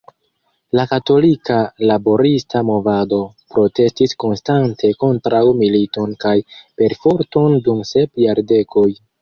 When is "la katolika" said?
0.77-1.57